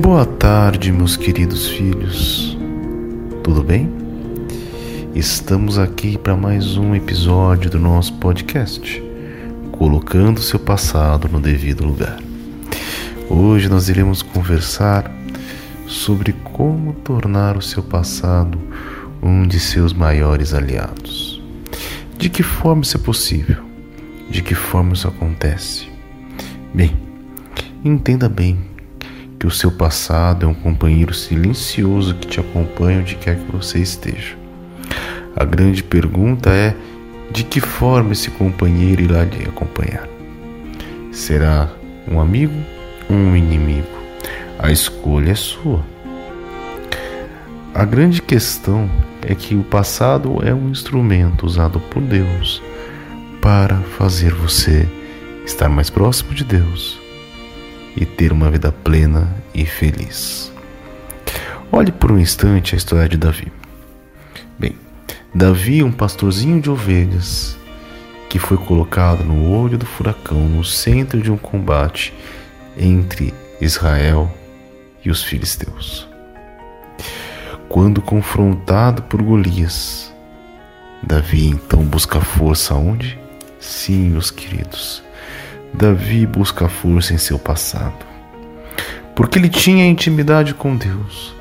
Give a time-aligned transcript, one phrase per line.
[0.00, 2.56] Boa tarde, meus queridos filhos.
[3.42, 3.90] Tudo bem?
[5.12, 9.02] Estamos aqui para mais um episódio do nosso podcast,
[9.72, 12.16] colocando seu passado no devido lugar.
[13.28, 15.10] Hoje nós iremos conversar
[15.88, 18.56] sobre como tornar o seu passado
[19.20, 21.42] um de seus maiores aliados.
[22.16, 23.64] De que forma isso é possível?
[24.30, 25.88] De que forma isso acontece?
[26.72, 26.96] Bem,
[27.84, 28.77] entenda bem
[29.38, 33.78] que o seu passado é um companheiro silencioso que te acompanha onde quer que você
[33.78, 34.36] esteja.
[35.36, 36.74] A grande pergunta é:
[37.30, 40.08] de que forma esse companheiro irá lhe acompanhar?
[41.12, 41.68] Será
[42.10, 42.54] um amigo
[43.08, 43.86] ou um inimigo?
[44.58, 45.84] A escolha é sua.
[47.74, 48.90] A grande questão
[49.22, 52.60] é que o passado é um instrumento usado por Deus
[53.40, 54.88] para fazer você
[55.44, 56.97] estar mais próximo de Deus
[58.00, 60.52] e ter uma vida plena e feliz.
[61.72, 63.52] Olhe por um instante a história de Davi.
[64.56, 64.76] Bem,
[65.34, 67.58] Davi um pastorzinho de ovelhas
[68.28, 72.14] que foi colocado no olho do furacão no centro de um combate
[72.78, 74.32] entre Israel
[75.04, 76.08] e os filisteus.
[77.68, 80.14] Quando confrontado por Golias,
[81.02, 83.18] Davi então busca força onde?
[83.58, 85.02] Sim, meus queridos,
[85.72, 88.06] Davi busca força em seu passado.
[89.14, 91.34] Porque ele tinha intimidade com Deus.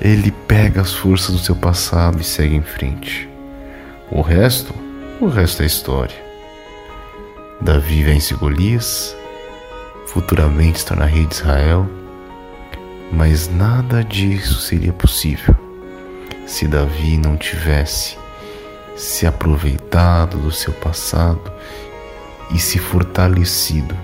[0.00, 3.28] Ele pega as forças do seu passado e segue em frente.
[4.10, 4.74] O resto,
[5.20, 6.24] o resto é história.
[7.60, 9.16] Davi vence Golias,
[10.06, 11.88] futuramente está na rei de Israel,
[13.10, 15.54] mas nada disso seria possível
[16.46, 18.18] se Davi não tivesse
[18.96, 21.52] se aproveitado do seu passado
[22.52, 23.96] e se fortalecido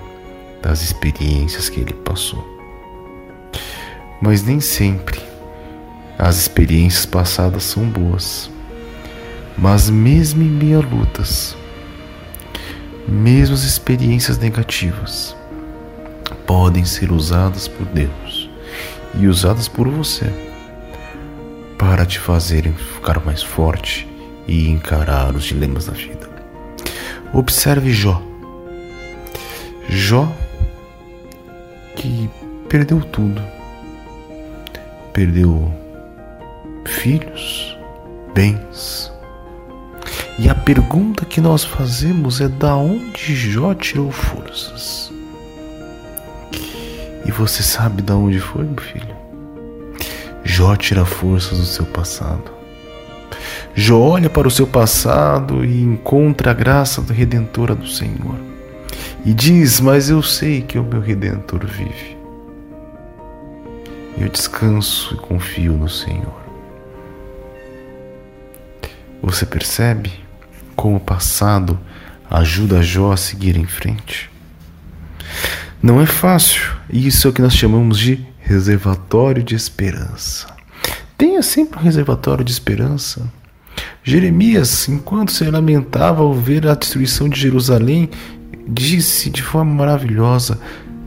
[0.61, 2.47] das experiências que ele passou.
[4.21, 5.19] Mas nem sempre
[6.17, 8.49] as experiências passadas são boas.
[9.57, 11.57] Mas mesmo em meio a lutas,
[13.07, 15.35] mesmo as experiências negativas,
[16.45, 18.49] podem ser usadas por Deus
[19.19, 20.31] e usadas por você
[21.77, 24.07] para te fazerem ficar mais forte
[24.47, 26.29] e encarar os dilemas da vida.
[27.33, 28.30] Observe Jó.
[29.93, 30.25] Jó
[31.97, 32.29] que
[32.69, 33.41] perdeu tudo.
[35.11, 35.69] Perdeu
[36.85, 37.77] filhos,
[38.33, 39.11] bens.
[40.39, 45.11] E a pergunta que nós fazemos é da onde Jó tirou forças?
[47.25, 49.15] E você sabe da onde foi, meu filho?
[50.45, 52.49] Jó tira forças do seu passado.
[53.75, 58.50] Jó olha para o seu passado e encontra a graça redentora do Senhor
[59.25, 62.17] e diz: Mas eu sei que o meu redentor vive.
[64.17, 66.41] Eu descanso e confio no Senhor.
[69.21, 70.11] Você percebe
[70.75, 71.79] como o passado
[72.29, 74.29] ajuda Jó a seguir em frente?
[75.81, 80.47] Não é fácil, e isso é o que nós chamamos de reservatório de esperança.
[81.17, 83.31] Tenha sempre um reservatório de esperança.
[84.03, 88.09] Jeremias, enquanto se lamentava ao ver a destruição de Jerusalém,
[88.67, 90.59] disse de forma maravilhosa: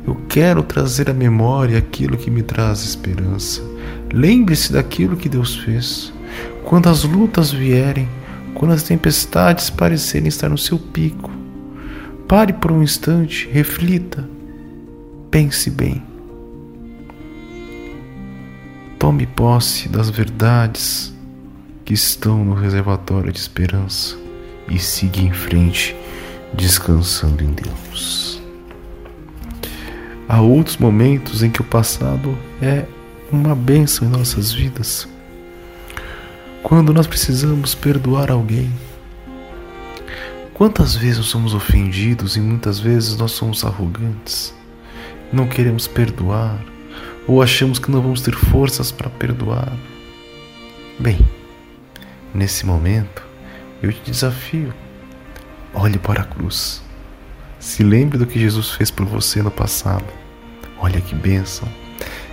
[0.06, 3.62] Eu quero trazer à memória aquilo que me traz esperança.
[4.12, 6.12] Lembre-se daquilo que Deus fez.
[6.65, 8.09] Quando as lutas vierem,
[8.54, 11.31] quando as tempestades parecerem estar no seu pico,
[12.26, 14.28] pare por um instante, reflita,
[15.31, 16.03] pense bem.
[18.98, 21.12] Tome posse das verdades
[21.84, 24.16] que estão no reservatório de esperança
[24.69, 25.94] e siga em frente
[26.56, 28.41] descansando em Deus.
[30.28, 32.84] Há outros momentos em que o passado é
[33.30, 35.09] uma bênção em nossas vidas.
[36.62, 38.72] Quando nós precisamos perdoar alguém.
[40.54, 44.54] Quantas vezes nós somos ofendidos e muitas vezes nós somos arrogantes,
[45.33, 46.65] não queremos perdoar
[47.27, 49.77] ou achamos que não vamos ter forças para perdoar?
[50.97, 51.18] Bem,
[52.33, 53.22] nesse momento
[53.83, 54.72] eu te desafio
[55.74, 56.80] Olhe para a cruz.
[57.59, 60.04] Se lembre do que Jesus fez por você no passado.
[60.78, 61.68] Olha que bênção.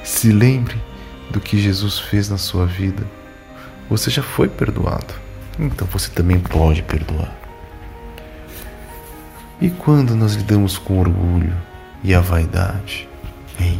[0.04, 0.80] Se lembre
[1.32, 3.04] do que Jesus fez na sua vida.
[3.90, 5.14] Você já foi perdoado.
[5.60, 7.36] Então você também pode perdoar.
[9.60, 11.56] E quando nós lidamos com orgulho
[12.04, 13.08] e a vaidade?
[13.58, 13.80] Bem,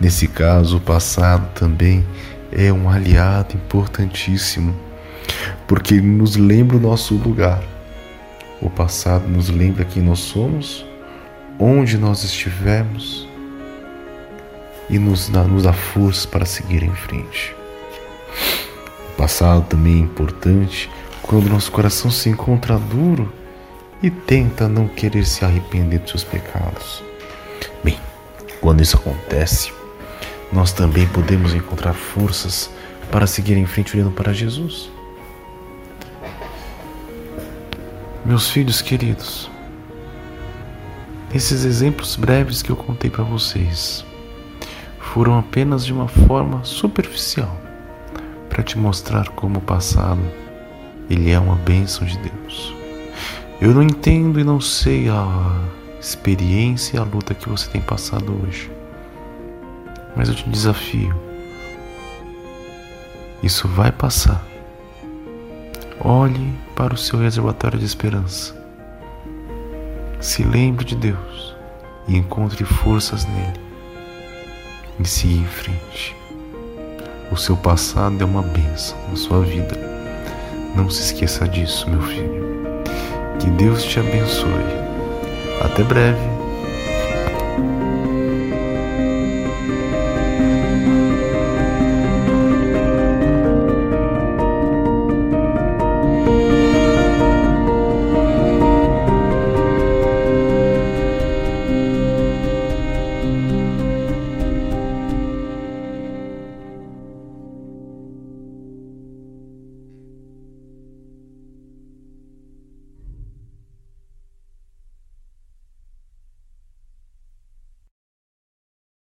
[0.00, 2.06] nesse caso, o passado também
[2.52, 4.74] é um aliado importantíssimo,
[5.66, 7.62] porque ele nos lembra o nosso lugar
[8.60, 10.84] o passado nos lembra quem nós somos,
[11.58, 13.28] onde nós estivemos
[14.88, 17.54] e nos dá, nos dá forças para seguir em frente.
[19.12, 20.90] O passado também é importante
[21.22, 23.32] quando nosso coração se encontra duro
[24.02, 27.02] e tenta não querer se arrepender dos seus pecados.
[27.82, 27.98] Bem,
[28.60, 29.72] quando isso acontece,
[30.52, 32.70] nós também podemos encontrar forças
[33.10, 34.90] para seguir em frente olhando para Jesus.
[38.26, 39.48] Meus filhos queridos,
[41.32, 44.04] esses exemplos breves que eu contei para vocês
[44.98, 47.56] foram apenas de uma forma superficial
[48.48, 50.20] para te mostrar como o passado
[51.08, 52.74] ele é uma bênção de Deus.
[53.60, 55.62] Eu não entendo e não sei a
[56.00, 58.68] experiência e a luta que você tem passado hoje.
[60.16, 61.14] Mas eu te desafio.
[63.40, 64.44] Isso vai passar.
[66.08, 68.54] Olhe para o seu reservatório de esperança.
[70.20, 71.56] Se lembre de Deus
[72.06, 73.60] e encontre forças nele.
[75.00, 76.14] E siga em frente.
[77.32, 79.76] O seu passado é uma bênção na sua vida.
[80.76, 82.84] Não se esqueça disso, meu filho.
[83.40, 84.46] Que Deus te abençoe.
[85.60, 86.35] Até breve.